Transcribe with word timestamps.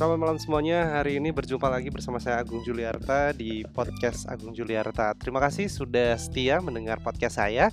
Selamat 0.00 0.16
malam 0.16 0.40
semuanya. 0.40 0.96
Hari 0.96 1.20
ini 1.20 1.28
berjumpa 1.28 1.68
lagi 1.68 1.92
bersama 1.92 2.16
saya 2.16 2.40
Agung 2.40 2.64
Juliarta 2.64 3.36
di 3.36 3.68
podcast 3.68 4.24
Agung 4.32 4.56
Juliarta. 4.56 5.12
Terima 5.12 5.44
kasih 5.44 5.68
sudah 5.68 6.16
setia 6.16 6.56
mendengar 6.56 7.04
podcast 7.04 7.36
saya. 7.36 7.68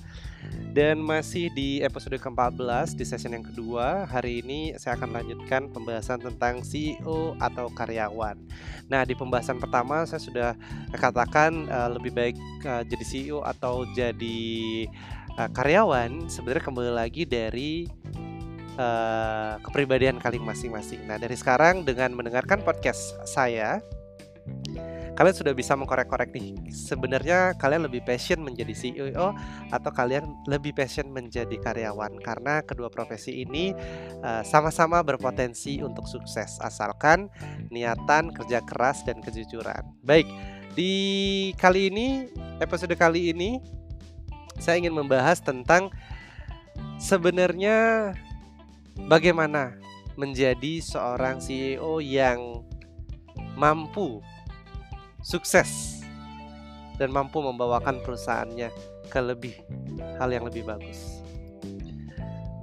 Dan 0.76 1.00
masih 1.00 1.48
di 1.56 1.80
episode 1.80 2.20
ke-14 2.20 3.00
di 3.00 3.08
session 3.08 3.32
yang 3.32 3.48
kedua. 3.48 4.04
Hari 4.12 4.44
ini 4.44 4.76
saya 4.76 5.00
akan 5.00 5.16
lanjutkan 5.16 5.72
pembahasan 5.72 6.20
tentang 6.20 6.68
CEO 6.68 7.40
atau 7.40 7.72
karyawan. 7.72 8.36
Nah, 8.92 9.08
di 9.08 9.16
pembahasan 9.16 9.64
pertama 9.64 10.04
saya 10.04 10.20
sudah 10.20 10.52
katakan 11.00 11.72
uh, 11.72 11.96
lebih 11.96 12.12
baik 12.12 12.36
uh, 12.68 12.84
jadi 12.84 13.06
CEO 13.08 13.40
atau 13.40 13.88
jadi 13.96 14.44
uh, 15.40 15.48
karyawan. 15.56 16.28
Sebenarnya 16.28 16.64
kembali 16.68 16.92
lagi 16.92 17.24
dari 17.24 17.88
uh, 18.78 19.60
kepribadian 19.66 20.22
kalian 20.22 20.46
masing-masing. 20.46 21.04
Nah, 21.10 21.18
dari 21.20 21.36
sekarang 21.36 21.84
dengan 21.84 22.14
mendengarkan 22.14 22.62
podcast 22.62 23.18
saya, 23.26 23.82
kalian 25.18 25.36
sudah 25.36 25.54
bisa 25.58 25.74
mengkorek-korek 25.74 26.30
nih. 26.30 26.70
Sebenarnya 26.70 27.58
kalian 27.58 27.90
lebih 27.90 28.06
passion 28.06 28.46
menjadi 28.46 28.72
CEO 28.78 29.34
atau 29.74 29.92
kalian 29.92 30.30
lebih 30.46 30.78
passion 30.78 31.10
menjadi 31.10 31.58
karyawan 31.58 32.22
karena 32.22 32.62
kedua 32.62 32.94
profesi 32.94 33.42
ini 33.42 33.74
sama 34.46 34.70
sama-sama 34.70 35.00
berpotensi 35.02 35.80
untuk 35.82 36.06
sukses 36.06 36.60
asalkan 36.62 37.34
niatan, 37.74 38.30
kerja 38.36 38.62
keras 38.62 39.02
dan 39.08 39.24
kejujuran. 39.24 39.82
Baik, 40.06 40.28
di 40.78 40.94
kali 41.58 41.90
ini 41.90 42.30
episode 42.62 42.94
kali 42.94 43.34
ini 43.34 43.58
saya 44.62 44.78
ingin 44.78 44.94
membahas 44.94 45.42
tentang 45.42 45.90
sebenarnya 47.02 48.12
bagaimana 49.06 49.78
menjadi 50.18 50.82
seorang 50.82 51.38
CEO 51.38 52.02
yang 52.02 52.66
mampu 53.54 54.26
sukses 55.22 56.02
dan 56.98 57.14
mampu 57.14 57.38
membawakan 57.38 58.02
perusahaannya 58.02 58.74
ke 59.14 59.20
lebih 59.22 59.56
hal 60.18 60.34
yang 60.34 60.50
lebih 60.50 60.66
bagus. 60.66 61.22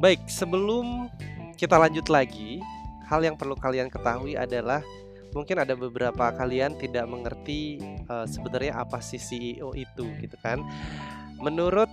Baik, 0.03 0.27
sebelum 0.27 1.07
kita 1.55 1.79
lanjut 1.79 2.11
lagi, 2.11 2.59
hal 3.07 3.23
yang 3.23 3.39
perlu 3.39 3.55
kalian 3.55 3.87
ketahui 3.87 4.35
adalah 4.35 4.83
mungkin 5.33 5.63
ada 5.63 5.75
beberapa 5.79 6.35
kalian 6.35 6.79
tidak 6.79 7.07
mengerti 7.07 7.79
uh, 8.11 8.27
sebenarnya 8.27 8.75
apa 8.75 8.99
sih 8.99 9.23
CEO 9.23 9.71
itu 9.75 10.05
gitu 10.19 10.37
kan. 10.43 10.63
Menurut 11.39 11.91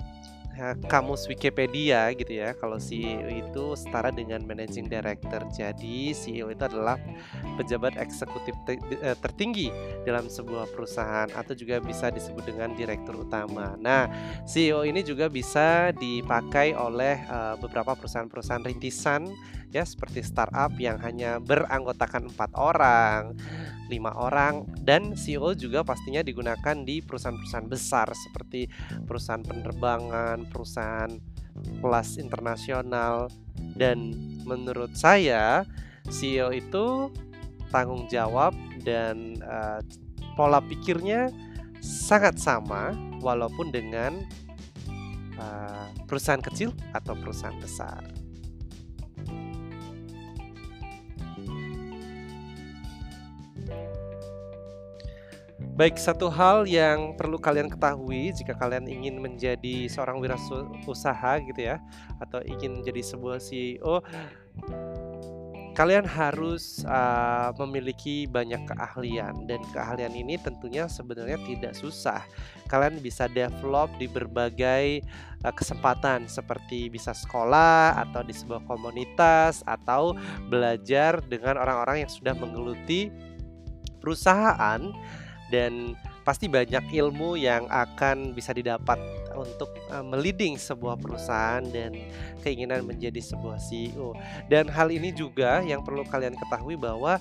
kamus 0.88 1.26
Wikipedia 1.26 2.12
gitu 2.14 2.32
ya. 2.38 2.54
Kalau 2.58 2.78
CEO 2.78 3.28
itu 3.30 3.74
setara 3.74 4.12
dengan 4.14 4.44
managing 4.46 4.88
director. 4.92 5.42
Jadi 5.50 6.12
CEO 6.12 6.52
itu 6.52 6.64
adalah 6.64 7.00
pejabat 7.56 7.98
eksekutif 7.98 8.54
eh, 8.68 9.18
tertinggi 9.20 9.74
dalam 10.04 10.28
sebuah 10.28 10.70
perusahaan 10.72 11.30
atau 11.34 11.54
juga 11.56 11.80
bisa 11.82 12.12
disebut 12.14 12.44
dengan 12.46 12.76
direktur 12.76 13.24
utama. 13.26 13.76
Nah, 13.80 14.08
CEO 14.46 14.84
ini 14.84 15.02
juga 15.02 15.32
bisa 15.32 15.94
dipakai 15.96 16.74
oleh 16.76 17.22
uh, 17.28 17.56
beberapa 17.58 17.96
perusahaan-perusahaan 17.98 18.66
rintisan 18.66 19.28
ya 19.72 19.88
seperti 19.88 20.20
startup 20.22 20.76
yang 20.78 21.00
hanya 21.00 21.40
beranggotakan 21.40 22.28
empat 22.32 22.52
orang 22.60 23.36
lima 23.92 24.16
orang 24.16 24.64
dan 24.80 25.20
CEO 25.20 25.52
juga 25.52 25.84
pastinya 25.84 26.24
digunakan 26.24 26.76
di 26.88 27.04
perusahaan-perusahaan 27.04 27.68
besar 27.68 28.08
seperti 28.16 28.72
perusahaan 29.04 29.44
penerbangan, 29.44 30.48
perusahaan 30.48 31.12
kelas 31.84 32.16
internasional 32.16 33.28
dan 33.76 34.16
menurut 34.48 34.96
saya 34.96 35.68
CEO 36.08 36.56
itu 36.56 37.12
tanggung 37.68 38.08
jawab 38.08 38.56
dan 38.88 39.36
uh, 39.44 39.84
pola 40.40 40.64
pikirnya 40.64 41.28
sangat 41.84 42.40
sama 42.40 42.96
walaupun 43.20 43.70
dengan 43.76 44.24
uh, 45.36 45.92
perusahaan 46.08 46.42
kecil 46.42 46.72
atau 46.96 47.14
perusahaan 47.20 47.60
besar. 47.60 48.21
Baik, 55.82 55.98
satu 55.98 56.30
hal 56.30 56.70
yang 56.70 57.18
perlu 57.18 57.42
kalian 57.42 57.66
ketahui 57.66 58.30
jika 58.38 58.54
kalian 58.54 58.86
ingin 58.86 59.18
menjadi 59.18 59.90
seorang 59.90 60.22
wirausaha 60.22 61.42
gitu 61.42 61.58
ya, 61.58 61.82
atau 62.22 62.38
ingin 62.46 62.78
menjadi 62.78 63.02
sebuah 63.02 63.42
CEO, 63.42 64.06
kalian 65.74 66.06
harus 66.06 66.86
uh, 66.86 67.50
memiliki 67.66 68.30
banyak 68.30 68.62
keahlian 68.70 69.50
dan 69.50 69.58
keahlian 69.74 70.14
ini 70.14 70.38
tentunya 70.38 70.86
sebenarnya 70.86 71.42
tidak 71.50 71.74
susah. 71.74 72.22
Kalian 72.70 73.02
bisa 73.02 73.26
develop 73.26 73.90
di 73.98 74.06
berbagai 74.06 75.02
uh, 75.42 75.50
kesempatan 75.50 76.30
seperti 76.30 76.94
bisa 76.94 77.10
sekolah 77.10 77.98
atau 78.06 78.22
di 78.22 78.38
sebuah 78.38 78.70
komunitas 78.70 79.66
atau 79.66 80.14
belajar 80.46 81.26
dengan 81.26 81.58
orang-orang 81.58 82.06
yang 82.06 82.12
sudah 82.14 82.38
menggeluti 82.38 83.10
perusahaan 83.98 84.94
dan 85.52 86.00
pasti 86.24 86.48
banyak 86.48 86.96
ilmu 86.96 87.36
yang 87.36 87.68
akan 87.68 88.32
bisa 88.32 88.56
didapat 88.56 88.98
untuk 89.36 89.74
uh, 89.92 90.06
meliding 90.06 90.56
sebuah 90.56 90.96
perusahaan 91.00 91.64
dan 91.68 91.96
keinginan 92.46 92.88
menjadi 92.88 93.20
sebuah 93.20 93.60
CEO. 93.60 94.16
Dan 94.48 94.72
hal 94.72 94.90
ini 94.94 95.12
juga 95.12 95.60
yang 95.62 95.84
perlu 95.84 96.08
kalian 96.08 96.38
ketahui 96.40 96.80
bahwa 96.80 97.20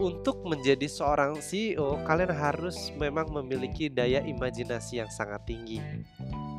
untuk 0.00 0.42
menjadi 0.48 0.88
seorang 0.88 1.38
CEO, 1.38 2.00
kalian 2.08 2.32
harus 2.32 2.90
memang 2.96 3.28
memiliki 3.30 3.92
daya 3.92 4.24
imajinasi 4.24 5.02
yang 5.04 5.10
sangat 5.12 5.44
tinggi. 5.46 5.78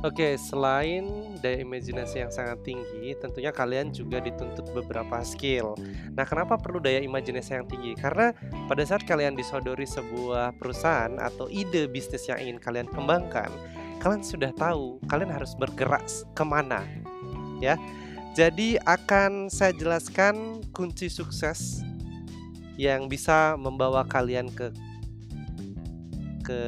Oke, 0.01 0.33
selain 0.33 1.37
daya 1.45 1.61
imajinasi 1.61 2.25
yang 2.25 2.33
sangat 2.33 2.65
tinggi, 2.65 3.13
tentunya 3.21 3.53
kalian 3.53 3.93
juga 3.93 4.17
dituntut 4.17 4.73
beberapa 4.73 5.21
skill. 5.21 5.77
Nah, 6.17 6.25
kenapa 6.25 6.57
perlu 6.57 6.81
daya 6.81 7.05
imajinasi 7.05 7.61
yang 7.61 7.69
tinggi? 7.69 7.93
Karena 7.93 8.33
pada 8.65 8.81
saat 8.81 9.05
kalian 9.05 9.37
disodori 9.37 9.85
sebuah 9.85 10.57
perusahaan 10.57 11.21
atau 11.21 11.45
ide 11.53 11.85
bisnis 11.85 12.25
yang 12.25 12.41
ingin 12.41 12.57
kalian 12.57 12.89
kembangkan, 12.89 13.53
kalian 14.01 14.25
sudah 14.25 14.49
tahu 14.57 14.97
kalian 15.05 15.29
harus 15.29 15.53
bergerak 15.53 16.01
ke 16.33 16.41
mana, 16.41 16.81
ya. 17.61 17.77
Jadi 18.33 18.81
akan 18.81 19.53
saya 19.53 19.69
jelaskan 19.77 20.65
kunci 20.73 21.13
sukses 21.13 21.85
yang 22.73 23.05
bisa 23.05 23.53
membawa 23.53 24.01
kalian 24.09 24.49
ke 24.49 24.73
ke 26.41 26.61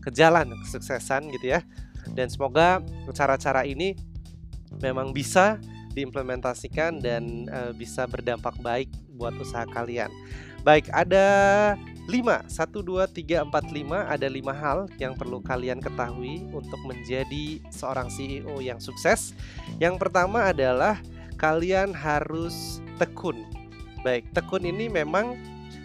ke 0.00 0.08
jalan 0.16 0.56
kesuksesan 0.64 1.28
gitu 1.36 1.52
ya 1.52 1.60
dan 2.18 2.26
semoga 2.26 2.82
cara-cara 3.14 3.62
ini 3.62 3.94
memang 4.82 5.14
bisa 5.14 5.62
diimplementasikan 5.94 6.98
dan 6.98 7.46
uh, 7.46 7.70
bisa 7.70 8.10
berdampak 8.10 8.58
baik 8.58 8.90
buat 9.14 9.34
usaha 9.38 9.62
kalian. 9.70 10.10
Baik, 10.66 10.90
ada 10.90 11.26
5, 12.10 12.50
1, 12.50 12.50
2, 12.50 13.06
3, 13.06 13.46
4, 13.46 13.50
5 13.50 14.14
Ada 14.14 14.26
5 14.26 14.62
hal 14.62 14.78
yang 14.98 15.14
perlu 15.14 15.38
kalian 15.38 15.78
ketahui 15.78 16.50
untuk 16.50 16.82
menjadi 16.82 17.62
seorang 17.70 18.10
CEO 18.10 18.58
yang 18.58 18.82
sukses. 18.82 19.38
Yang 19.78 20.02
pertama 20.02 20.50
adalah 20.50 20.98
kalian 21.38 21.94
harus 21.94 22.82
tekun. 22.98 23.46
Baik, 24.02 24.26
tekun 24.34 24.66
ini 24.66 24.90
memang 24.90 25.38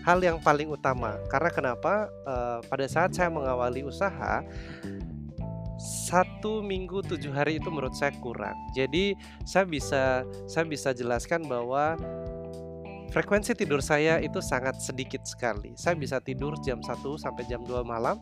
hal 0.03 0.19
yang 0.25 0.41
paling 0.41 0.67
utama. 0.73 1.15
Karena 1.29 1.49
kenapa? 1.53 2.09
Uh, 2.25 2.59
pada 2.65 2.85
saat 2.89 3.13
saya 3.13 3.29
mengawali 3.29 3.85
usaha 3.85 4.41
satu 6.03 6.59
minggu 6.59 6.99
tujuh 7.07 7.31
hari 7.31 7.63
itu 7.63 7.71
menurut 7.71 7.95
saya 7.95 8.11
kurang. 8.19 8.55
Jadi 8.75 9.15
saya 9.47 9.63
bisa 9.63 10.27
saya 10.51 10.67
bisa 10.67 10.91
jelaskan 10.91 11.47
bahwa 11.47 11.95
frekuensi 13.15 13.55
tidur 13.55 13.79
saya 13.79 14.19
itu 14.19 14.43
sangat 14.43 14.83
sedikit 14.83 15.23
sekali. 15.23 15.71
Saya 15.79 15.95
bisa 15.95 16.19
tidur 16.19 16.59
jam 16.59 16.83
1 16.83 16.99
sampai 17.15 17.47
jam 17.47 17.63
2 17.63 17.87
malam 17.87 18.19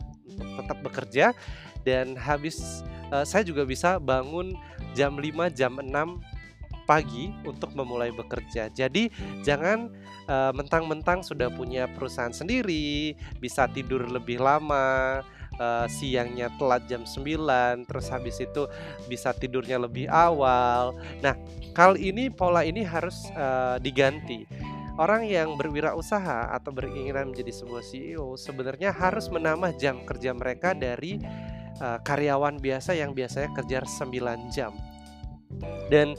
tetap 0.62 0.78
bekerja 0.86 1.34
dan 1.82 2.14
habis 2.14 2.86
uh, 3.10 3.26
saya 3.26 3.42
juga 3.42 3.66
bisa 3.66 3.98
bangun 3.98 4.54
jam 4.94 5.18
5 5.18 5.50
jam 5.50 5.82
6 5.82 5.90
pagi 6.86 7.34
untuk 7.46 7.74
memulai 7.74 8.10
bekerja. 8.12 8.70
Jadi 8.70 9.08
jangan 9.46 9.90
mentang-mentang 10.54 11.22
uh, 11.22 11.26
sudah 11.26 11.48
punya 11.50 11.86
perusahaan 11.90 12.34
sendiri, 12.34 13.14
bisa 13.38 13.70
tidur 13.70 14.06
lebih 14.06 14.42
lama, 14.42 15.22
uh, 15.62 15.86
siangnya 15.86 16.50
telat 16.58 16.82
jam 16.90 17.06
9 17.06 17.86
terus 17.86 18.06
habis 18.10 18.42
itu 18.42 18.66
bisa 19.06 19.30
tidurnya 19.30 19.78
lebih 19.78 20.10
awal. 20.10 20.98
Nah, 21.22 21.38
kali 21.70 22.10
ini 22.10 22.26
pola 22.28 22.66
ini 22.66 22.82
harus 22.82 23.30
uh, 23.38 23.78
diganti. 23.78 24.44
Orang 25.00 25.24
yang 25.24 25.56
berwirausaha 25.56 26.52
atau 26.52 26.68
beringinan 26.68 27.32
menjadi 27.32 27.64
sebuah 27.64 27.80
CEO 27.80 28.36
sebenarnya 28.36 28.92
harus 28.92 29.32
menambah 29.32 29.80
jam 29.80 30.04
kerja 30.04 30.36
mereka 30.36 30.76
dari 30.76 31.16
uh, 31.80 31.96
karyawan 32.04 32.60
biasa 32.60 32.92
yang 32.92 33.16
biasanya 33.16 33.56
kerja 33.56 33.80
9 33.88 34.52
jam. 34.52 34.76
Dan 35.88 36.12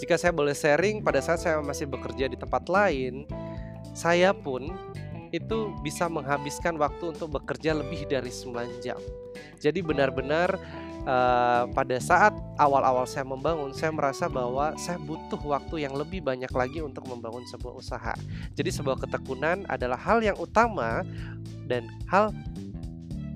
jika 0.00 0.20
saya 0.20 0.32
boleh 0.36 0.52
sharing 0.52 1.00
pada 1.00 1.20
saat 1.24 1.40
saya 1.40 1.60
masih 1.64 1.88
bekerja 1.88 2.28
di 2.28 2.36
tempat 2.36 2.68
lain, 2.68 3.24
saya 3.96 4.36
pun 4.36 4.68
itu 5.30 5.74
bisa 5.82 6.10
menghabiskan 6.10 6.74
waktu 6.78 7.14
untuk 7.14 7.38
bekerja 7.38 7.74
lebih 7.74 8.06
dari 8.10 8.30
9 8.30 8.82
jam. 8.82 8.98
Jadi 9.62 9.78
benar-benar 9.80 10.58
uh, 11.06 11.64
pada 11.70 11.96
saat 12.02 12.34
awal-awal 12.58 13.06
saya 13.06 13.24
membangun, 13.24 13.70
saya 13.72 13.94
merasa 13.94 14.26
bahwa 14.26 14.74
saya 14.76 14.98
butuh 14.98 15.38
waktu 15.40 15.86
yang 15.86 15.94
lebih 15.94 16.20
banyak 16.20 16.50
lagi 16.50 16.82
untuk 16.82 17.06
membangun 17.06 17.46
sebuah 17.46 17.74
usaha. 17.78 18.14
Jadi 18.58 18.70
sebuah 18.74 18.98
ketekunan 19.06 19.64
adalah 19.70 19.96
hal 19.96 20.20
yang 20.20 20.36
utama 20.36 21.06
dan 21.70 21.86
hal 22.10 22.34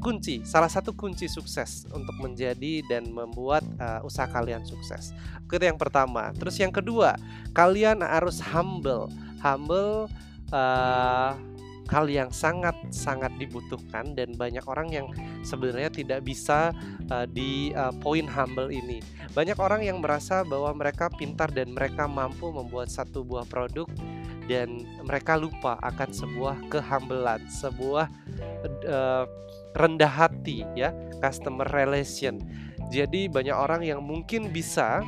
kunci, 0.05 0.45
salah 0.45 0.69
satu 0.69 0.93
kunci 0.93 1.25
sukses 1.33 1.89
untuk 1.89 2.13
menjadi 2.21 2.85
dan 2.85 3.09
membuat 3.09 3.65
uh, 3.81 4.05
usaha 4.05 4.29
kalian 4.29 4.61
sukses. 4.69 5.17
Itu 5.49 5.65
yang 5.65 5.81
pertama. 5.81 6.35
Terus 6.37 6.61
yang 6.61 6.75
kedua, 6.75 7.17
kalian 7.57 8.05
harus 8.05 8.37
humble. 8.43 9.09
Humble 9.41 10.13
uh, 10.53 11.33
hal 11.89 12.09
yang 12.09 12.33
sangat 12.33 12.75
sangat 12.89 13.33
dibutuhkan 13.37 14.17
dan 14.17 14.33
banyak 14.35 14.65
orang 14.65 14.89
yang 14.89 15.07
sebenarnya 15.45 15.93
tidak 15.93 16.25
bisa 16.25 16.73
uh, 17.13 17.27
di 17.29 17.77
uh, 17.77 17.93
poin 18.01 18.25
humble 18.25 18.73
ini. 18.73 19.05
Banyak 19.37 19.59
orang 19.61 19.85
yang 19.85 20.01
merasa 20.01 20.43
bahwa 20.47 20.73
mereka 20.73 21.13
pintar 21.13 21.53
dan 21.53 21.73
mereka 21.77 22.09
mampu 22.09 22.49
membuat 22.49 22.89
satu 22.89 23.21
buah 23.25 23.45
produk 23.45 23.89
dan 24.45 24.85
mereka 25.05 25.41
lupa 25.41 25.81
akan 25.81 26.11
sebuah 26.13 26.57
kehambelan, 26.69 27.41
sebuah 27.49 28.07
uh, 28.89 29.25
rendah 29.75 30.13
hati 30.13 30.65
ya, 30.77 30.93
customer 31.21 31.67
relation. 31.73 32.41
Jadi 32.93 33.27
banyak 33.27 33.57
orang 33.57 33.83
yang 33.83 34.05
mungkin 34.05 34.53
bisa 34.53 35.01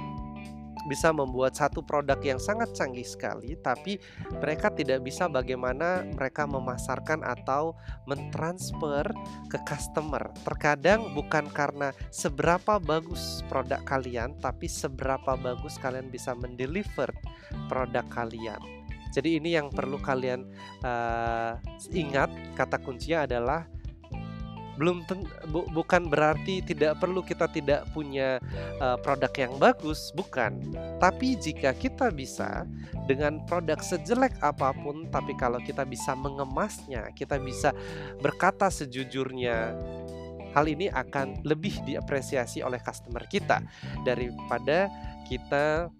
bisa 0.86 1.10
membuat 1.10 1.58
satu 1.58 1.82
produk 1.82 2.18
yang 2.22 2.40
sangat 2.40 2.72
canggih 2.74 3.06
sekali, 3.06 3.58
tapi 3.60 3.98
mereka 4.38 4.70
tidak 4.72 5.02
bisa 5.02 5.26
bagaimana 5.26 6.06
mereka 6.06 6.46
memasarkan 6.46 7.22
atau 7.26 7.74
mentransfer 8.06 9.06
ke 9.50 9.58
customer. 9.66 10.30
Terkadang 10.46 11.12
bukan 11.12 11.50
karena 11.50 11.90
seberapa 12.10 12.78
bagus 12.78 13.42
produk 13.50 13.82
kalian, 13.84 14.38
tapi 14.38 14.70
seberapa 14.70 15.34
bagus 15.36 15.78
kalian 15.78 16.08
bisa 16.08 16.32
mendeliver 16.32 17.10
produk 17.66 18.06
kalian. 18.08 18.58
Jadi 19.16 19.40
ini 19.40 19.56
yang 19.56 19.72
perlu 19.72 19.96
kalian 19.96 20.44
uh, 20.84 21.56
ingat. 21.88 22.28
Kata 22.52 22.76
kuncinya 22.84 23.24
adalah 23.24 23.64
belum 24.76 25.08
bu, 25.50 25.66
bukan 25.72 26.08
berarti 26.08 26.60
tidak 26.64 27.00
perlu 27.00 27.24
kita 27.24 27.48
tidak 27.50 27.88
punya 27.96 28.40
uh, 28.80 28.96
produk 29.00 29.32
yang 29.36 29.54
bagus, 29.56 30.12
bukan. 30.12 30.60
Tapi 31.00 31.36
jika 31.36 31.72
kita 31.76 32.12
bisa 32.12 32.68
dengan 33.08 33.42
produk 33.48 33.80
sejelek 33.80 34.36
apa 34.44 34.72
pun, 34.76 35.08
tapi 35.08 35.32
kalau 35.36 35.60
kita 35.60 35.84
bisa 35.88 36.12
mengemasnya, 36.12 37.08
kita 37.16 37.40
bisa 37.40 37.72
berkata 38.20 38.68
sejujurnya, 38.68 39.72
hal 40.56 40.64
ini 40.68 40.88
akan 40.88 41.44
lebih 41.44 41.76
diapresiasi 41.84 42.64
oleh 42.64 42.80
customer 42.80 43.24
kita 43.28 43.60
daripada 44.04 44.88
kita 45.28 45.92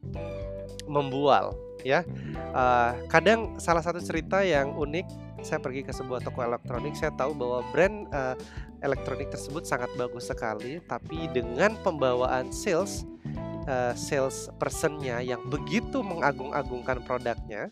membual 0.89 1.53
ya. 1.85 2.07
Uh, 2.57 2.97
kadang 3.13 3.61
salah 3.61 3.85
satu 3.85 4.01
cerita 4.01 4.41
yang 4.41 4.73
unik 4.73 5.27
saya 5.45 5.61
pergi 5.61 5.85
ke 5.85 5.93
sebuah 5.93 6.25
toko 6.25 6.41
elektronik, 6.41 6.97
saya 6.97 7.13
tahu 7.15 7.37
bahwa 7.37 7.61
brand 7.71 8.09
uh, 8.11 8.35
elektronik 8.87 9.29
tersebut 9.35 9.67
sangat 9.67 9.91
bagus 9.99 10.31
sekali, 10.31 10.79
tapi 10.87 11.27
dengan 11.35 11.75
pembawaan 11.83 12.55
sales 12.55 13.03
uh, 13.67 13.93
sales 13.99 14.47
personnya 14.63 15.19
yang 15.21 15.43
begitu 15.51 16.01
mengagung-agungkan 16.01 17.03
produknya, 17.03 17.69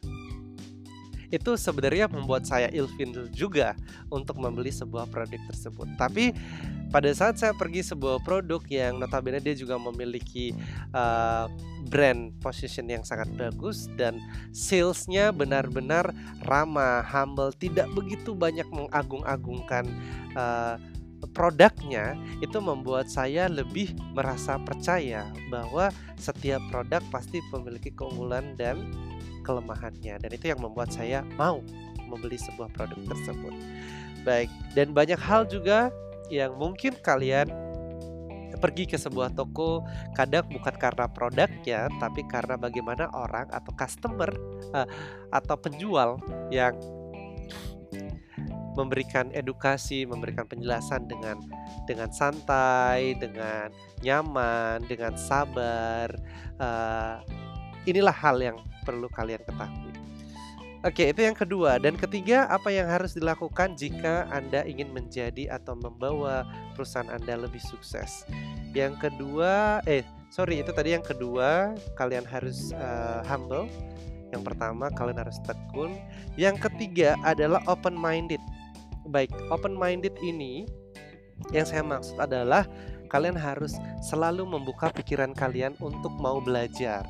itu 1.35 1.59
sebenarnya 1.59 2.07
membuat 2.07 2.47
saya 2.47 2.71
ilfil 2.71 3.27
juga 3.35 3.75
untuk 4.07 4.39
membeli 4.39 4.71
sebuah 4.71 5.11
produk 5.11 5.41
tersebut. 5.51 5.89
Tapi 5.99 6.31
pada 6.95 7.11
saat 7.11 7.43
saya 7.43 7.51
pergi 7.51 7.83
sebuah 7.83 8.23
produk 8.23 8.63
yang 8.71 9.03
notabene 9.03 9.43
dia 9.43 9.59
juga 9.59 9.75
memiliki 9.75 10.55
uh, 10.95 11.51
brand 11.91 12.31
position 12.39 12.87
yang 12.87 13.03
sangat 13.03 13.27
bagus 13.35 13.91
dan 13.99 14.23
salesnya 14.55 15.35
benar-benar 15.35 16.15
ramah, 16.47 17.03
humble, 17.03 17.51
tidak 17.59 17.91
begitu 17.99 18.31
banyak 18.31 18.67
mengagung-agungkan 18.71 19.91
uh, 20.39 20.79
produknya 21.31 22.19
itu 22.45 22.59
membuat 22.61 23.09
saya 23.09 23.49
lebih 23.49 23.95
merasa 24.13 24.61
percaya 24.61 25.29
bahwa 25.49 25.89
setiap 26.21 26.61
produk 26.69 27.01
pasti 27.09 27.41
memiliki 27.55 27.93
keunggulan 27.95 28.59
dan 28.59 28.93
kelemahannya 29.45 30.17
dan 30.19 30.31
itu 30.33 30.51
yang 30.51 30.61
membuat 30.61 30.91
saya 30.91 31.21
mau 31.37 31.61
membeli 32.09 32.37
sebuah 32.37 32.73
produk 32.73 33.01
tersebut. 33.09 33.55
Baik, 34.25 34.49
dan 34.73 34.97
banyak 34.97 35.21
hal 35.21 35.45
juga 35.45 35.93
yang 36.33 36.57
mungkin 36.57 36.97
kalian 37.05 37.53
pergi 38.57 38.89
ke 38.89 38.97
sebuah 38.97 39.35
toko 39.37 39.85
kadang 40.17 40.47
bukan 40.49 40.73
karena 40.79 41.05
produknya 41.11 41.91
tapi 42.01 42.25
karena 42.25 42.57
bagaimana 42.57 43.11
orang 43.13 43.51
atau 43.53 43.75
customer 43.77 44.31
uh, 44.73 44.89
atau 45.29 45.57
penjual 45.59 46.17
yang 46.49 46.73
memberikan 48.75 49.31
edukasi, 49.35 50.07
memberikan 50.07 50.47
penjelasan 50.47 51.07
dengan 51.07 51.39
dengan 51.87 52.11
santai, 52.11 53.15
dengan 53.19 53.71
nyaman, 54.03 54.83
dengan 54.87 55.15
sabar. 55.15 56.11
Uh, 56.59 57.19
inilah 57.89 58.15
hal 58.15 58.39
yang 58.39 58.59
perlu 58.85 59.09
kalian 59.11 59.41
ketahui. 59.43 59.95
Oke, 60.85 61.09
itu 61.09 61.25
yang 61.25 61.33
kedua. 61.33 61.81
Dan 61.81 61.97
ketiga, 61.97 62.45
apa 62.53 62.69
yang 62.69 62.85
harus 62.85 63.17
dilakukan 63.17 63.73
jika 63.73 64.29
Anda 64.29 64.69
ingin 64.69 64.93
menjadi 64.93 65.49
atau 65.49 65.73
membawa 65.73 66.45
perusahaan 66.77 67.09
Anda 67.09 67.41
lebih 67.41 67.65
sukses? 67.65 68.29
Yang 68.77 69.09
kedua, 69.09 69.81
eh, 69.89 70.05
sorry, 70.29 70.61
itu 70.61 70.77
tadi 70.77 70.93
yang 70.93 71.01
kedua, 71.01 71.73
kalian 71.97 72.29
harus 72.29 72.77
uh, 72.77 73.25
humble. 73.25 73.65
Yang 74.29 74.45
pertama, 74.53 74.93
kalian 74.93 75.25
harus 75.25 75.41
tekun. 75.49 75.97
Yang 76.37 76.69
ketiga 76.69 77.17
adalah 77.25 77.65
open 77.65 77.97
minded. 77.97 78.45
Baik, 79.09 79.33
open 79.53 79.77
minded 79.77 80.17
ini 80.25 80.65
yang 81.53 81.67
saya 81.67 81.85
maksud 81.85 82.17
adalah 82.17 82.65
kalian 83.13 83.37
harus 83.37 83.77
selalu 84.01 84.49
membuka 84.49 84.89
pikiran 84.91 85.37
kalian 85.37 85.77
untuk 85.83 86.11
mau 86.17 86.41
belajar 86.41 87.05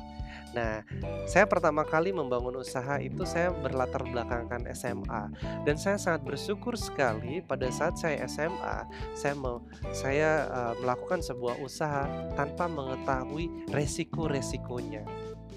Nah, 0.55 0.87
saya 1.27 1.43
pertama 1.43 1.83
kali 1.83 2.15
membangun 2.15 2.63
usaha 2.63 2.95
itu 3.03 3.27
saya 3.27 3.51
berlatar 3.51 4.07
belakangkan 4.07 4.63
SMA 4.71 5.23
dan 5.67 5.75
saya 5.75 5.99
sangat 5.99 6.23
bersyukur 6.23 6.79
sekali 6.79 7.43
pada 7.43 7.67
saat 7.67 7.99
saya 7.99 8.23
SMA 8.23 8.87
saya 9.11 9.35
mau 9.35 9.59
saya 9.91 10.47
uh, 10.47 10.73
melakukan 10.79 11.19
sebuah 11.19 11.59
usaha 11.59 12.07
tanpa 12.39 12.71
mengetahui 12.71 13.67
resiko-resikonya. 13.75 15.03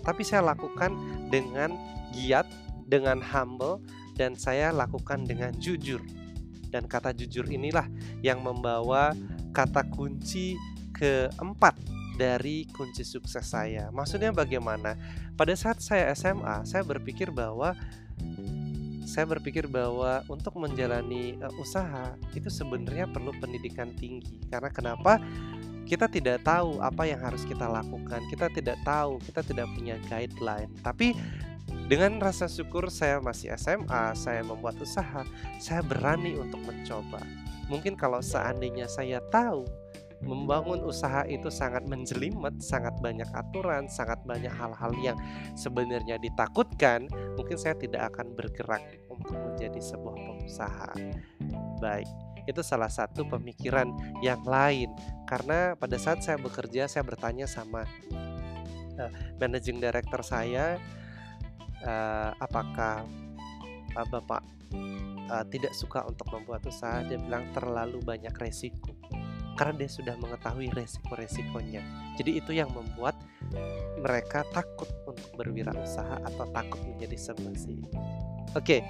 Tapi 0.02 0.26
saya 0.26 0.50
lakukan 0.50 0.98
dengan 1.30 1.78
giat, 2.10 2.50
dengan 2.90 3.22
humble 3.22 3.78
dan 4.18 4.34
saya 4.34 4.74
lakukan 4.74 5.22
dengan 5.22 5.54
jujur. 5.62 6.02
Dan 6.68 6.84
kata 6.86 7.16
jujur 7.16 7.48
inilah 7.48 7.88
yang 8.20 8.44
membawa 8.44 9.16
kata 9.52 9.88
kunci 9.90 10.54
keempat 10.92 11.74
dari 12.18 12.66
kunci 12.74 13.06
sukses 13.06 13.46
saya. 13.46 13.88
Maksudnya 13.94 14.34
bagaimana? 14.34 14.98
Pada 15.38 15.54
saat 15.54 15.78
saya 15.78 16.10
SMA, 16.18 16.66
saya 16.66 16.82
berpikir 16.82 17.30
bahwa 17.30 17.78
saya 19.08 19.24
berpikir 19.24 19.64
bahwa 19.64 20.20
untuk 20.28 20.52
menjalani 20.60 21.40
uh, 21.40 21.48
usaha 21.56 22.12
itu 22.36 22.52
sebenarnya 22.52 23.08
perlu 23.08 23.32
pendidikan 23.40 23.88
tinggi. 23.96 24.44
Karena 24.52 24.68
kenapa? 24.68 25.16
Kita 25.88 26.04
tidak 26.04 26.44
tahu 26.44 26.84
apa 26.84 27.08
yang 27.08 27.16
harus 27.24 27.48
kita 27.48 27.64
lakukan. 27.64 28.20
Kita 28.28 28.52
tidak 28.52 28.76
tahu, 28.84 29.16
kita 29.24 29.40
tidak 29.40 29.72
punya 29.72 29.96
guideline. 30.12 30.68
Tapi 30.84 31.16
dengan 31.88 32.20
rasa 32.20 32.44
syukur 32.44 32.92
saya 32.92 33.16
masih 33.16 33.48
SMA, 33.56 34.12
saya 34.12 34.44
membuat 34.44 34.76
usaha, 34.76 35.24
saya 35.56 35.80
berani 35.80 36.36
untuk 36.36 36.60
mencoba. 36.68 37.24
Mungkin 37.72 37.96
kalau 37.96 38.20
seandainya 38.20 38.84
saya 38.84 39.24
tahu 39.32 39.64
membangun 40.20 40.84
usaha 40.84 41.24
itu 41.24 41.48
sangat 41.48 41.88
menjelimet, 41.88 42.60
sangat 42.60 42.92
banyak 43.00 43.28
aturan, 43.32 43.88
sangat 43.88 44.20
banyak 44.28 44.50
hal-hal 44.52 44.92
yang 45.00 45.16
sebenarnya 45.56 46.20
ditakutkan, 46.20 47.08
mungkin 47.40 47.56
saya 47.56 47.72
tidak 47.78 48.12
akan 48.12 48.36
bergerak 48.36 48.84
untuk 49.08 49.38
menjadi 49.38 49.80
sebuah 49.80 50.16
pengusaha. 50.18 50.90
Baik, 51.80 52.08
itu 52.44 52.60
salah 52.60 52.90
satu 52.90 53.24
pemikiran 53.24 53.92
yang 54.20 54.42
lain 54.44 54.90
karena 55.24 55.72
pada 55.78 55.96
saat 55.96 56.20
saya 56.20 56.36
bekerja 56.36 56.84
saya 56.84 57.04
bertanya 57.06 57.48
sama 57.48 57.88
uh, 58.98 59.12
managing 59.38 59.78
director 59.78 60.24
saya 60.24 60.76
uh, 61.84 62.30
apakah 62.38 63.04
uh, 63.94 64.06
Bapak 64.08 64.42
uh, 65.30 65.44
tidak 65.52 65.74
suka 65.76 66.06
untuk 66.08 66.26
membuat 66.32 66.64
usaha 66.66 67.04
dia 67.04 67.20
bilang 67.20 67.50
terlalu 67.52 68.00
banyak 68.02 68.32
resiko 68.38 68.96
karena 69.58 69.74
dia 69.74 69.90
sudah 69.90 70.14
mengetahui 70.22 70.70
resiko-resikonya. 70.70 71.82
Jadi 72.14 72.38
itu 72.38 72.54
yang 72.54 72.70
membuat 72.70 73.18
mereka 73.98 74.46
takut 74.54 74.86
untuk 75.02 75.34
berwirausaha 75.34 76.22
atau 76.22 76.46
takut 76.54 76.78
menjadi 76.86 77.18
sebuah 77.18 77.58
Oke. 78.54 78.86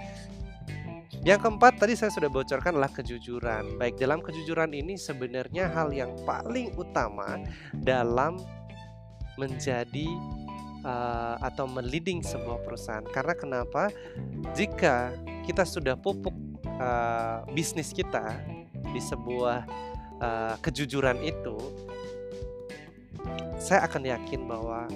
Yang 1.25 1.41
keempat 1.41 1.81
tadi 1.81 1.97
saya 1.97 2.13
sudah 2.13 2.29
bocorkan 2.29 2.77
adalah 2.77 2.93
kejujuran. 2.93 3.81
Baik, 3.81 3.97
dalam 3.97 4.21
kejujuran 4.21 4.77
ini 4.77 5.01
sebenarnya 5.01 5.73
hal 5.73 5.89
yang 5.91 6.13
paling 6.29 6.77
utama 6.77 7.41
dalam 7.73 8.37
menjadi 9.41 10.07
uh, 10.85 11.37
atau 11.43 11.67
meliding 11.67 12.23
sebuah 12.23 12.63
perusahaan. 12.63 13.07
Karena 13.07 13.35
kenapa? 13.35 13.91
Jika 14.55 15.15
kita 15.47 15.65
sudah 15.65 15.97
pupuk 15.97 16.35
uh, 16.79 17.47
bisnis 17.53 17.91
kita 17.95 18.39
di 18.93 19.01
sebuah 19.01 19.65
uh, 20.21 20.55
kejujuran 20.61 21.19
itu, 21.25 21.57
saya 23.59 23.85
akan 23.89 24.03
yakin 24.07 24.47
bahwa 24.47 24.87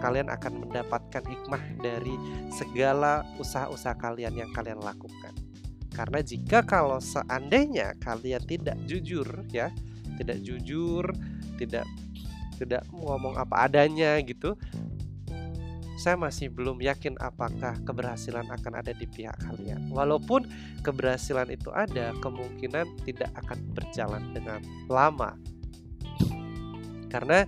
kalian 0.00 0.32
akan 0.32 0.64
mendapatkan 0.66 1.22
hikmah 1.28 1.60
dari 1.78 2.16
segala 2.48 3.22
usaha-usaha 3.36 3.94
kalian 4.00 4.32
yang 4.32 4.50
kalian 4.56 4.80
lakukan. 4.80 5.36
Karena 5.92 6.24
jika 6.24 6.64
kalau 6.64 6.96
seandainya 7.02 7.92
kalian 8.00 8.40
tidak 8.48 8.78
jujur 8.88 9.26
ya, 9.52 9.68
tidak 10.16 10.40
jujur, 10.40 11.04
tidak 11.60 11.84
tidak 12.56 12.84
ngomong 12.92 13.36
apa 13.36 13.68
adanya 13.68 14.16
gitu, 14.24 14.56
saya 16.00 16.16
masih 16.16 16.48
belum 16.48 16.80
yakin 16.80 17.20
apakah 17.20 17.76
keberhasilan 17.84 18.48
akan 18.48 18.72
ada 18.80 18.96
di 18.96 19.04
pihak 19.04 19.36
kalian. 19.44 19.92
Walaupun 19.92 20.48
keberhasilan 20.80 21.52
itu 21.52 21.68
ada, 21.68 22.16
kemungkinan 22.24 23.04
tidak 23.04 23.28
akan 23.44 23.60
berjalan 23.76 24.24
dengan 24.32 24.64
lama. 24.88 25.36
Karena 27.12 27.44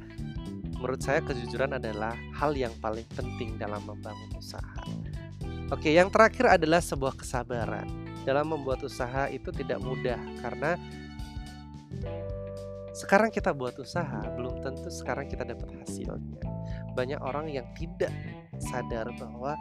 menurut 0.76 1.00
saya 1.00 1.24
kejujuran 1.24 1.80
adalah 1.80 2.12
hal 2.36 2.52
yang 2.52 2.76
paling 2.84 3.08
penting 3.16 3.56
dalam 3.56 3.80
membangun 3.88 4.36
usaha. 4.36 4.84
Oke, 5.72 5.88
yang 5.88 6.12
terakhir 6.12 6.60
adalah 6.60 6.84
sebuah 6.84 7.16
kesabaran 7.16 7.88
dalam 8.28 8.52
membuat 8.52 8.84
usaha 8.84 9.32
itu 9.32 9.48
tidak 9.48 9.80
mudah 9.80 10.20
karena 10.44 10.76
sekarang 12.92 13.32
kita 13.32 13.56
buat 13.56 13.72
usaha 13.80 14.20
belum 14.36 14.60
tentu 14.60 14.92
sekarang 14.92 15.24
kita 15.24 15.48
dapat 15.48 15.72
hasilnya. 15.80 16.44
Banyak 16.92 17.24
orang 17.24 17.48
yang 17.48 17.64
tidak 17.72 18.12
sadar 18.62 19.10
bahwa 19.18 19.58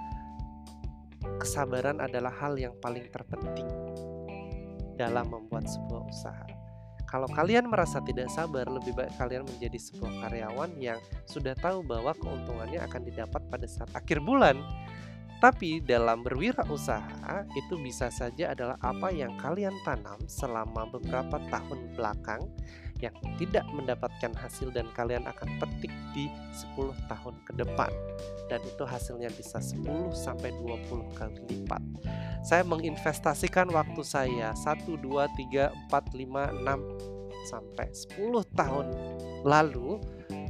kesabaran 1.41 1.97
adalah 1.97 2.33
hal 2.37 2.57
yang 2.57 2.73
paling 2.81 3.09
terpenting 3.09 3.67
dalam 4.97 5.29
membuat 5.29 5.65
sebuah 5.65 6.01
usaha. 6.05 6.47
Kalau 7.09 7.27
kalian 7.27 7.67
merasa 7.67 7.99
tidak 7.99 8.31
sabar, 8.31 8.63
lebih 8.71 8.95
baik 8.95 9.11
kalian 9.19 9.43
menjadi 9.43 9.75
sebuah 9.75 10.23
karyawan 10.23 10.71
yang 10.79 10.95
sudah 11.27 11.51
tahu 11.59 11.83
bahwa 11.83 12.15
keuntungannya 12.15 12.79
akan 12.87 13.01
didapat 13.03 13.41
pada 13.51 13.67
saat 13.67 13.91
akhir 13.91 14.23
bulan 14.23 14.55
tapi 15.41 15.81
dalam 15.81 16.21
berwirausaha 16.21 17.49
itu 17.57 17.73
bisa 17.81 18.13
saja 18.13 18.53
adalah 18.53 18.77
apa 18.77 19.09
yang 19.09 19.33
kalian 19.41 19.73
tanam 19.81 20.21
selama 20.29 20.85
beberapa 20.93 21.41
tahun 21.49 21.97
belakang 21.97 22.45
yang 23.01 23.15
tidak 23.35 23.65
mendapatkan 23.73 24.31
hasil 24.37 24.69
dan 24.69 24.85
kalian 24.93 25.25
akan 25.25 25.49
petik 25.57 25.91
di 26.13 26.29
10 26.77 26.93
tahun 27.09 27.35
ke 27.49 27.51
depan 27.57 27.91
dan 28.47 28.61
itu 28.61 28.83
hasilnya 28.85 29.33
bisa 29.33 29.57
10 29.57 30.13
sampai 30.13 30.53
20 30.53 31.17
kali 31.17 31.41
lipat. 31.49 31.81
Saya 32.45 32.61
menginvestasikan 32.63 33.73
waktu 33.73 34.01
saya 34.05 34.53
1 34.53 34.85
2 34.85 35.01
3 35.01 35.89
4 35.89 35.91
5 35.91 36.61
6 36.61 37.21
sampai 37.49 37.87
10 37.89 38.45
tahun 38.53 38.87
lalu 39.41 39.97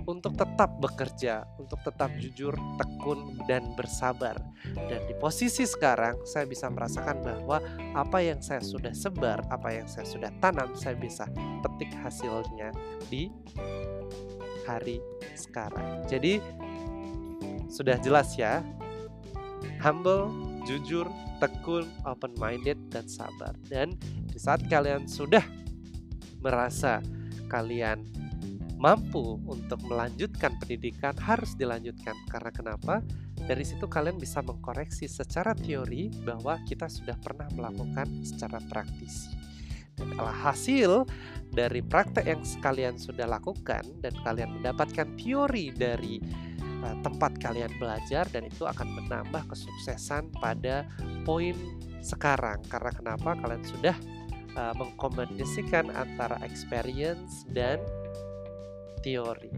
untuk 0.08 0.34
tetap 0.38 0.78
bekerja, 0.82 1.46
untuk 1.58 1.80
tetap 1.86 2.10
jujur, 2.18 2.54
tekun, 2.78 3.38
dan 3.46 3.74
bersabar. 3.78 4.38
Dan 4.76 5.02
di 5.06 5.16
posisi 5.18 5.66
sekarang, 5.66 6.22
saya 6.26 6.46
bisa 6.46 6.70
merasakan 6.70 7.22
bahwa 7.22 7.58
apa 7.94 8.20
yang 8.22 8.40
saya 8.42 8.62
sudah 8.62 8.94
sebar, 8.94 9.44
apa 9.50 9.70
yang 9.74 9.88
saya 9.90 10.06
sudah 10.06 10.32
tanam, 10.42 10.74
saya 10.74 10.98
bisa 10.98 11.26
petik 11.66 11.92
hasilnya 12.02 12.74
di 13.10 13.30
hari 14.66 15.02
sekarang. 15.34 16.06
Jadi, 16.06 16.42
sudah 17.72 17.96
jelas 18.04 18.36
ya, 18.36 18.62
humble, 19.82 20.30
jujur, 20.70 21.08
tekun, 21.42 21.90
open-minded, 22.06 22.78
dan 22.94 23.06
sabar. 23.10 23.58
Dan 23.66 23.98
di 24.30 24.38
saat 24.38 24.62
kalian 24.70 25.10
sudah 25.10 25.44
merasa 26.42 27.02
kalian 27.50 28.21
mampu 28.82 29.38
untuk 29.46 29.78
melanjutkan 29.86 30.58
pendidikan 30.58 31.14
harus 31.22 31.54
dilanjutkan 31.54 32.18
karena 32.26 32.50
kenapa? 32.50 33.06
Dari 33.46 33.62
situ 33.62 33.86
kalian 33.86 34.18
bisa 34.18 34.42
mengkoreksi 34.42 35.06
secara 35.06 35.54
teori 35.54 36.10
bahwa 36.26 36.58
kita 36.66 36.90
sudah 36.90 37.14
pernah 37.22 37.46
melakukan 37.54 38.26
secara 38.26 38.58
praktis. 38.66 39.30
Dan 39.94 40.18
kalau 40.18 40.34
hasil 40.34 40.92
dari 41.54 41.86
praktek 41.86 42.26
yang 42.26 42.42
kalian 42.42 42.98
sudah 42.98 43.30
lakukan 43.30 43.86
dan 44.02 44.14
kalian 44.26 44.58
mendapatkan 44.58 45.14
teori 45.14 45.70
dari 45.70 46.18
uh, 46.82 46.96
tempat 47.06 47.38
kalian 47.38 47.70
belajar 47.78 48.26
dan 48.34 48.50
itu 48.50 48.66
akan 48.66 48.88
menambah 48.98 49.46
kesuksesan 49.46 50.34
pada 50.42 50.90
poin 51.22 51.54
sekarang. 52.02 52.66
Karena 52.66 52.90
kenapa? 52.90 53.38
Kalian 53.38 53.62
sudah 53.62 53.94
uh, 54.58 54.74
mengkombinasikan 54.74 55.94
antara 55.94 56.42
experience 56.42 57.46
dan 57.54 57.78
teori. 59.02 59.50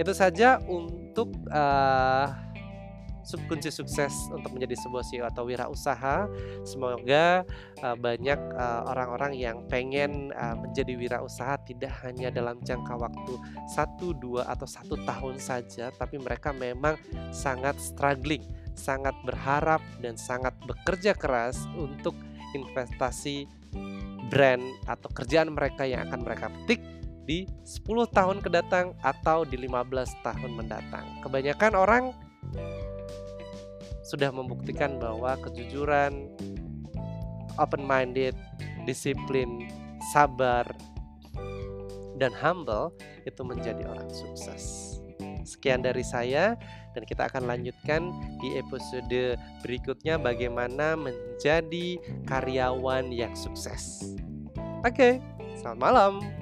Itu 0.00 0.12
saja 0.16 0.58
untuk 0.64 1.32
uh, 1.52 2.28
kunci 3.46 3.70
sukses 3.70 4.10
untuk 4.34 4.50
menjadi 4.50 4.74
sebuah 4.82 5.04
CEO 5.06 5.24
atau 5.30 5.46
wirausaha. 5.46 6.26
Semoga 6.66 7.46
uh, 7.80 7.96
banyak 7.96 8.38
orang-orang 8.90 9.32
uh, 9.36 9.38
yang 9.38 9.56
pengen 9.70 10.34
uh, 10.34 10.58
menjadi 10.58 10.98
wirausaha 10.98 11.62
tidak 11.62 11.94
hanya 12.02 12.34
dalam 12.34 12.58
jangka 12.66 12.98
waktu 12.98 13.34
satu, 13.70 14.16
dua 14.18 14.50
atau 14.50 14.66
satu 14.66 14.98
tahun 15.06 15.38
saja, 15.38 15.94
tapi 15.94 16.18
mereka 16.18 16.50
memang 16.50 16.98
sangat 17.30 17.78
struggling, 17.78 18.42
sangat 18.74 19.14
berharap 19.22 19.80
dan 20.02 20.18
sangat 20.18 20.52
bekerja 20.66 21.14
keras 21.14 21.62
untuk 21.78 22.18
investasi 22.52 23.48
brand 24.28 24.64
atau 24.88 25.08
kerjaan 25.12 25.52
mereka 25.52 25.84
yang 25.88 26.04
akan 26.08 26.20
mereka 26.24 26.48
petik 26.48 26.80
di 27.22 27.46
10 27.62 27.86
tahun 28.10 28.42
kedatang 28.42 28.98
atau 29.02 29.46
di 29.46 29.56
15 29.56 30.26
tahun 30.26 30.50
mendatang. 30.52 31.06
Kebanyakan 31.22 31.72
orang 31.78 32.04
sudah 34.02 34.34
membuktikan 34.34 34.98
bahwa 34.98 35.38
kejujuran, 35.40 36.34
open 37.56 37.82
minded, 37.86 38.34
disiplin, 38.84 39.70
sabar, 40.10 40.66
dan 42.18 42.34
humble 42.34 42.90
itu 43.24 43.40
menjadi 43.46 43.86
orang 43.86 44.10
sukses. 44.10 44.98
Sekian 45.42 45.82
dari 45.82 46.06
saya 46.06 46.54
dan 46.94 47.02
kita 47.02 47.26
akan 47.26 47.50
lanjutkan 47.50 48.14
di 48.38 48.58
episode 48.58 49.38
berikutnya 49.62 50.18
bagaimana 50.18 50.94
menjadi 50.94 51.98
karyawan 52.30 53.10
yang 53.10 53.34
sukses. 53.34 54.14
Oke, 54.86 55.18
selamat 55.58 55.78
malam. 55.78 56.41